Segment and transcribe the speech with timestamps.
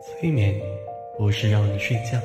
[0.00, 0.54] 催眠
[1.16, 2.20] 不是让你睡觉，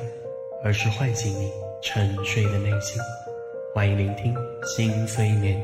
[0.62, 1.50] 而是唤醒你
[1.82, 3.02] 沉睡的内心。
[3.74, 4.32] 欢迎聆听
[4.64, 5.60] 新催眠。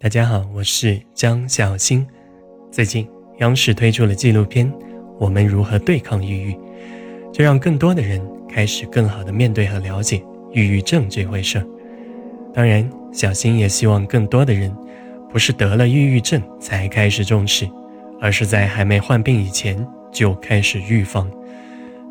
[0.00, 2.04] 大家好，我是江小新。
[2.72, 3.08] 最近
[3.38, 4.68] 央视推出了纪录片
[5.20, 6.52] 《我们如何对抗抑郁》，
[7.32, 10.16] 这让更多的人开始更好的面对和了解
[10.52, 11.66] 抑郁症这回事儿。
[12.52, 14.74] 当然，小新也希望更多的人，
[15.30, 17.68] 不是得了抑郁症才开始重视，
[18.20, 21.30] 而是在还没患病以前就开始预防。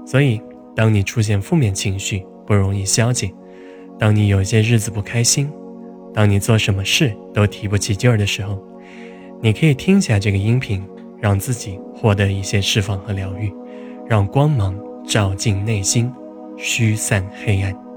[0.05, 0.41] 所以，
[0.75, 3.31] 当你出现负面情绪不容易消解，
[3.97, 5.49] 当你有些日子不开心，
[6.13, 8.61] 当你做什么事都提不起劲儿的时候，
[9.41, 10.83] 你可以听一下这个音频，
[11.21, 13.53] 让自己获得一些释放和疗愈，
[14.07, 16.11] 让光芒照进内心，
[16.57, 17.88] 驱散黑暗。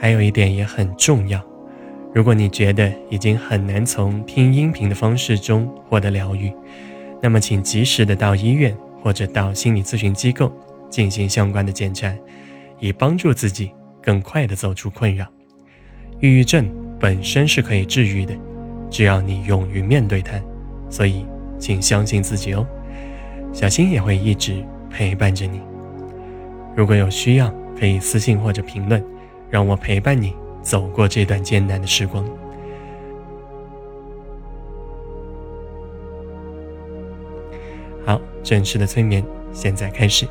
[0.00, 1.38] 还有一点也很重要，
[2.14, 6.50] 如果你觉得已经很难从听音频的方式中获得疗愈，
[7.20, 10.50] 那么请及时的到医院或者到心理咨询机构
[10.88, 12.10] 进行相关的检查，
[12.78, 15.26] 以帮助自己更快的走出困扰。
[16.18, 16.66] 抑郁症
[16.98, 18.34] 本身是可以治愈的，
[18.88, 20.40] 只要你勇于面对它，
[20.88, 21.26] 所以
[21.58, 22.66] 请相信自己哦。
[23.52, 25.60] 小新也会一直陪伴着你。
[26.74, 29.04] 如果有需要，可以私信或者评论。
[29.50, 32.24] 让我陪伴你走过这段艰难的时光。
[38.06, 40.26] 好，正式的催眠现在开始，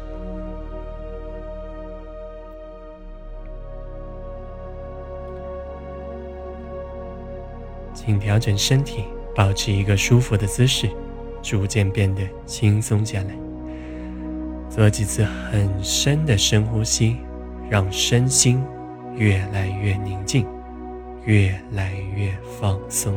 [7.93, 9.03] 请调整身体，
[9.35, 10.89] 保持一个舒服的姿势，
[11.41, 13.37] 逐渐变得轻松下来。
[14.69, 17.17] 做几次很深的深呼吸，
[17.69, 18.63] 让身心。
[19.19, 20.47] 越来越宁静，
[21.25, 23.13] 越来越放松。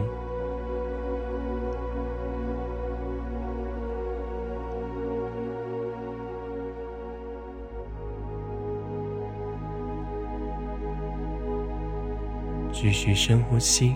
[12.72, 13.94] 继续深呼吸，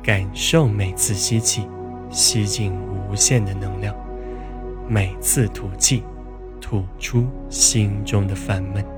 [0.00, 1.68] 感受每次吸气
[2.08, 2.72] 吸进
[3.10, 3.92] 无限的能量，
[4.88, 6.04] 每次吐气
[6.60, 8.95] 吐出心中的烦闷。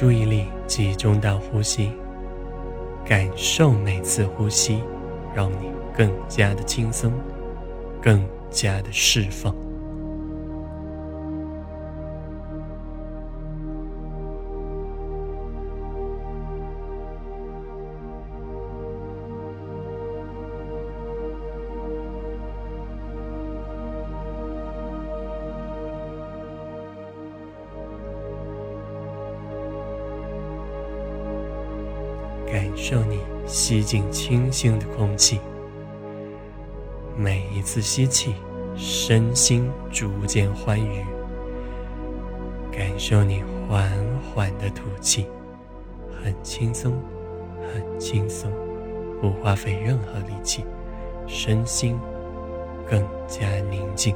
[0.00, 1.90] 注意力集中到呼吸，
[3.04, 4.82] 感受每次呼吸，
[5.34, 7.12] 让你更加的轻松，
[8.00, 9.54] 更加的释放。
[32.50, 35.38] 感受你吸进清新的空气，
[37.16, 38.34] 每一次吸气，
[38.74, 41.04] 身心逐渐欢愉。
[42.72, 43.88] 感受你缓
[44.34, 45.26] 缓的吐气，
[46.20, 46.92] 很轻松，
[47.72, 48.50] 很轻松，
[49.20, 50.64] 不花费任何力气，
[51.28, 51.96] 身心
[52.84, 54.12] 更加宁静。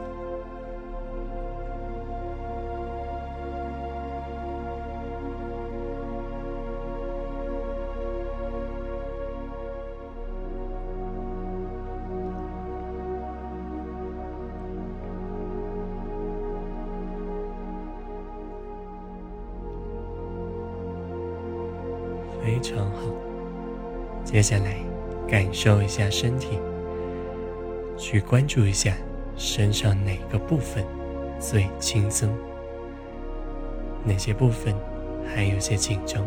[22.65, 23.03] 常好，
[24.25, 24.79] 接下来
[25.29, 26.59] 感受一下身体，
[27.95, 28.97] 去关注一下
[29.37, 30.83] 身上哪个部分
[31.39, 32.35] 最轻松，
[34.03, 34.75] 哪些部分
[35.27, 36.27] 还有些紧张，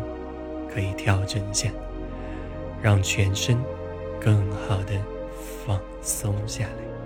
[0.72, 1.70] 可以调整一下，
[2.80, 3.58] 让全身
[4.20, 4.92] 更好的
[5.66, 6.97] 放松下来。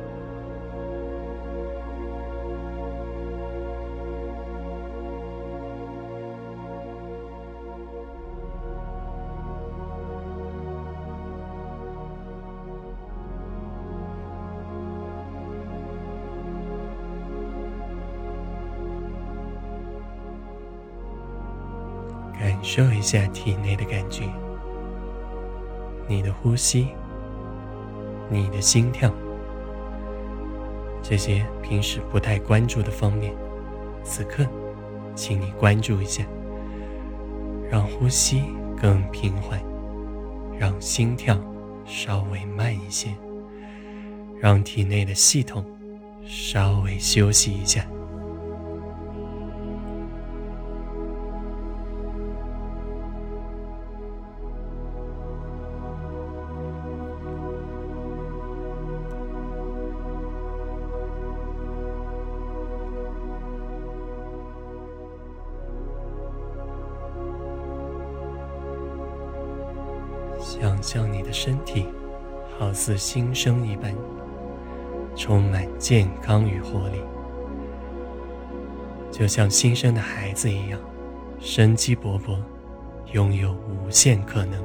[22.43, 24.25] 感受一下体内的感觉，
[26.09, 26.89] 你的呼吸，
[28.29, 29.09] 你的心跳，
[31.01, 33.33] 这些平时不太关注的方面，
[34.03, 34.45] 此刻
[35.15, 36.25] 请你关注一下，
[37.71, 38.43] 让呼吸
[38.77, 39.63] 更平缓，
[40.59, 41.39] 让心跳
[41.87, 43.15] 稍微慢一些，
[44.41, 45.65] 让体内的系统
[46.27, 47.87] 稍微休息一下。
[70.63, 71.89] 想象你的身体
[72.57, 73.93] 好似新生一般，
[75.17, 77.01] 充满健康与活力，
[79.11, 80.79] 就像新生的孩子一样，
[81.41, 82.39] 生机勃勃，
[83.11, 84.63] 拥有无限可能。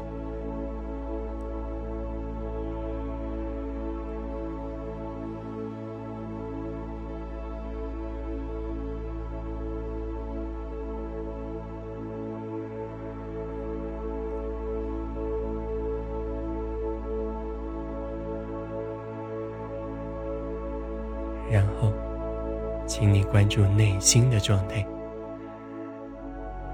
[23.48, 24.86] 住内心的状态。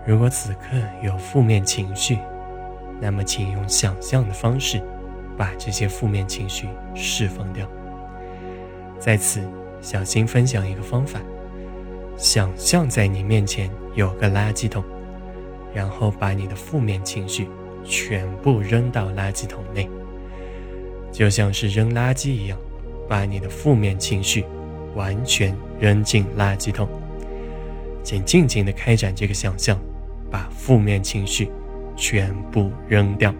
[0.05, 2.17] 如果此刻有负面情绪，
[2.99, 4.81] 那么请用想象的方式，
[5.37, 7.67] 把这些负面情绪释放掉。
[8.99, 9.41] 在此，
[9.81, 11.19] 小新分享一个方法：
[12.17, 14.83] 想象在你面前有个垃圾桶，
[15.73, 17.49] 然后把你的负面情绪
[17.83, 19.89] 全部扔到垃圾桶内，
[21.11, 22.57] 就像是扔垃圾一样，
[23.07, 24.45] 把你的负面情绪。
[24.95, 26.87] 完全扔进垃圾桶，
[28.03, 29.79] 请静静的开展这个想象，
[30.29, 31.49] 把负面情绪
[31.95, 33.33] 全部扔掉。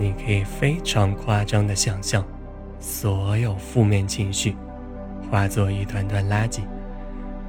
[0.00, 2.24] 你可以非常夸张的想象，
[2.78, 4.56] 所有负面情绪
[5.30, 6.60] 化作一团团垃圾，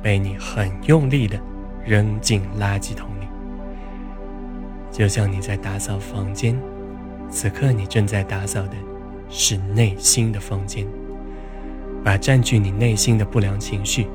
[0.04, 1.40] 被你很用力的
[1.86, 3.28] 扔进垃圾桶里。
[4.92, 6.62] 就像你在打扫房间，
[7.30, 8.76] 此刻你正在打扫的
[9.30, 10.86] 是内心的房间，
[12.04, 14.08] 把占据你内心的不良情绪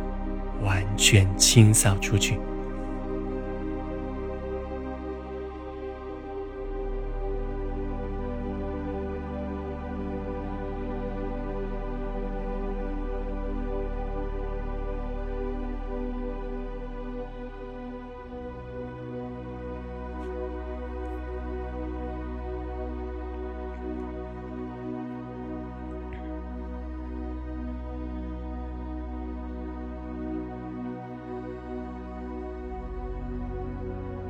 [0.63, 2.39] 完全清扫出去。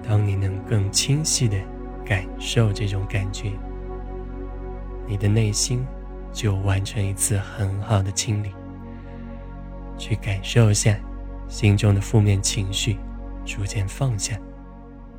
[0.09, 1.57] 当你能更清晰的
[2.05, 3.51] 感受这种感觉，
[5.07, 5.85] 你的内心
[6.33, 8.53] 就完成一次很好的清理。
[9.99, 10.95] 去感受一下
[11.49, 12.99] 心中的负面情绪
[13.45, 14.39] 逐渐放下、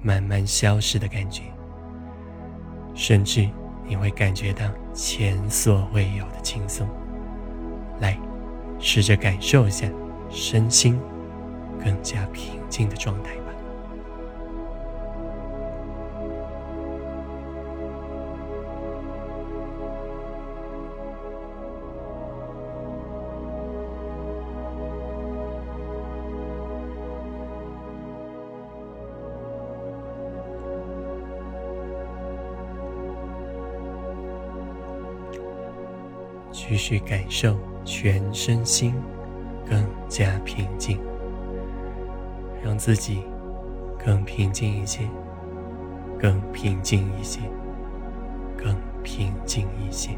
[0.02, 1.44] 慢慢消失的感觉，
[2.94, 3.50] 甚至
[3.86, 6.88] 你会感觉到前所未有的轻松。
[8.00, 8.18] 来，
[8.80, 9.90] 试着感受一下
[10.30, 11.00] 身心
[11.84, 13.32] 更加平静的状态。
[36.68, 38.94] 继续感受全身心
[39.66, 41.00] 更加平静，
[42.62, 43.24] 让自己
[43.98, 45.08] 更平静一些，
[46.20, 47.40] 更平静一些，
[48.58, 50.10] 更平静一些。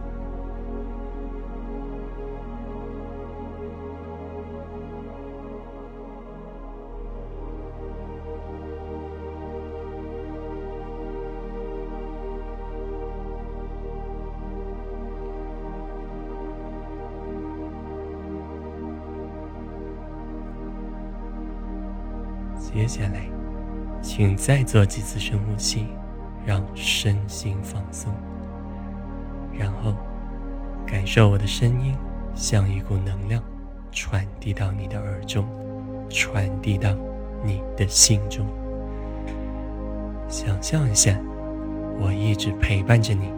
[22.72, 23.28] 接下来，
[24.00, 25.88] 请再做几次深呼吸，
[26.46, 28.14] 让身心放松。
[29.52, 29.96] 然后，
[30.86, 31.96] 感受我的声音
[32.36, 33.42] 像一股能量
[33.92, 35.48] 传递到你的耳中，
[36.10, 36.96] 传递到
[37.44, 38.46] 你的心中。
[40.28, 41.20] 想象一下，
[42.00, 43.34] 我一直陪伴着你，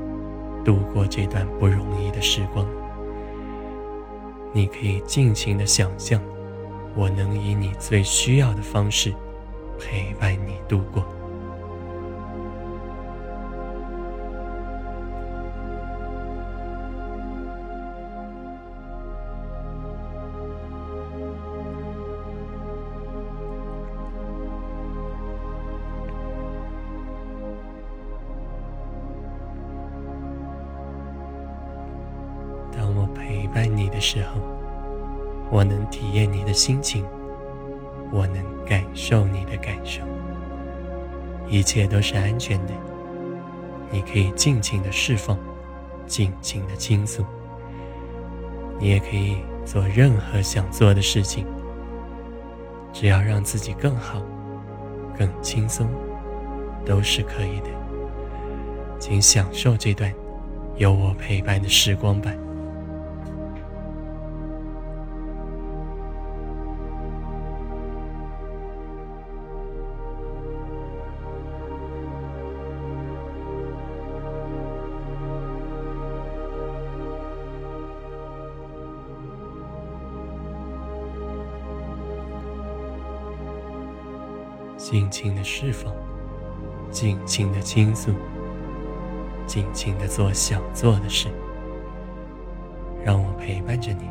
[0.66, 2.68] 度过这段不容易的时光。
[4.52, 6.22] 你可以尽情的想象，
[6.96, 9.14] 我能以你最需要的方式
[9.80, 11.06] 陪伴你度过。
[32.76, 34.61] 当我陪伴你的时候，
[35.52, 37.06] 我能体验你的心情，
[38.10, 40.02] 我能感受你的感受，
[41.48, 42.74] 一切都是安全的。
[43.92, 45.38] 你可以尽情的释放，
[46.08, 47.26] 尽情的倾诉。
[48.80, 51.46] 你也可以做任何想做的事情，
[52.94, 54.22] 只要让自己更好、
[55.20, 55.90] 更轻松，
[56.86, 57.68] 都是可以的。
[58.98, 60.14] 请享受这段
[60.78, 62.32] 有我陪伴的时光吧。
[84.92, 85.90] 尽情的释放，
[86.90, 88.12] 尽情的倾诉，
[89.48, 91.30] 尽情的做想做的事，
[93.02, 94.10] 让我陪伴着你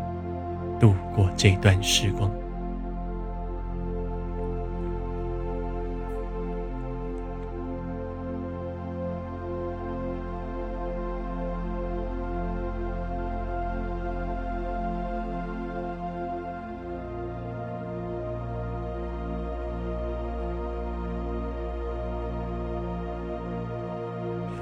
[0.81, 2.31] 度过这段时光。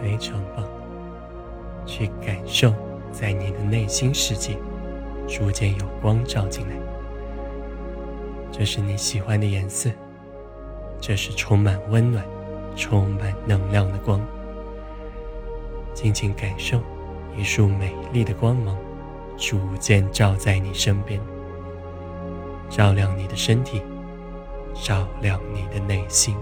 [0.01, 0.65] 非常棒，
[1.87, 2.73] 去感受，
[3.11, 4.57] 在你的内心世界，
[5.27, 6.77] 逐渐有光照进来。
[8.51, 9.91] 这是你喜欢的颜色，
[11.01, 12.25] 这是充满温暖、
[12.77, 14.21] 充满能量的光。
[15.95, 16.81] 静静感受，
[17.37, 18.77] 一束美丽的光芒，
[19.37, 21.21] 逐渐照在你身边，
[22.69, 23.83] 照亮你的身体，
[24.75, 26.37] 照亮你的内心。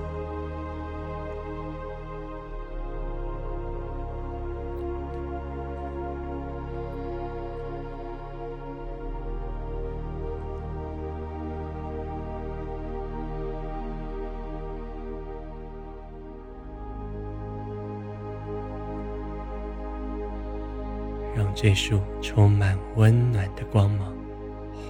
[21.58, 24.12] 这束充满温暖的光芒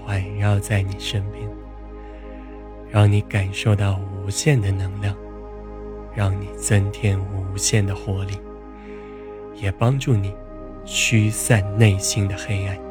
[0.05, 1.49] 环绕在你身边，
[2.91, 5.15] 让你感受到无限的能量，
[6.13, 8.33] 让你增添无限的活力，
[9.55, 10.35] 也帮助你
[10.85, 12.86] 驱散内心的黑暗。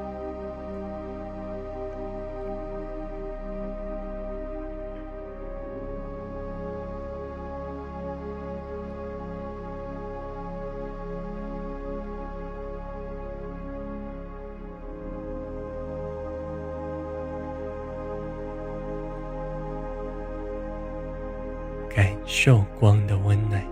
[21.95, 23.63] 感受光的温暖，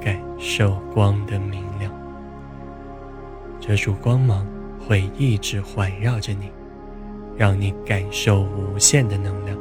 [0.00, 1.92] 感受光的明亮。
[3.60, 4.44] 这束光芒
[4.80, 6.50] 会一直环绕着你，
[7.36, 9.56] 让你感受无限的能量，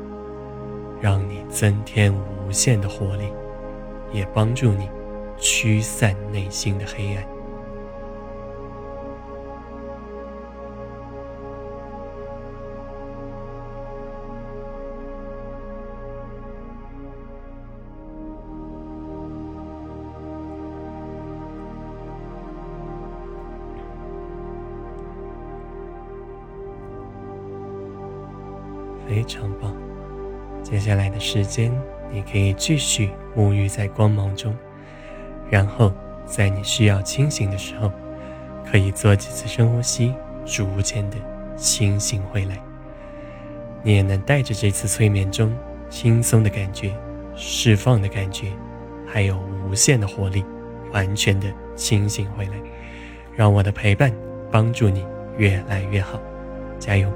[1.00, 3.26] 让你增添无限的活力，
[4.12, 4.90] 也帮助你
[5.38, 7.24] 驱散内心的黑暗。
[29.14, 29.72] 非常棒！
[30.64, 31.72] 接下来的时间，
[32.12, 34.56] 你可以继续沐浴在光芒中，
[35.52, 35.94] 然后
[36.26, 37.92] 在你需要清醒的时候，
[38.66, 41.18] 可以做几次深呼吸，逐渐的
[41.56, 42.60] 清醒回来。
[43.84, 45.54] 你也能带着这次催眠中
[45.92, 46.92] 轻松的感觉、
[47.36, 48.48] 释放的感觉，
[49.06, 50.44] 还有无限的活力，
[50.92, 52.54] 完全的清醒回来。
[53.36, 54.12] 让我的陪伴
[54.50, 55.06] 帮助你
[55.38, 56.20] 越来越好，
[56.80, 57.12] 加油！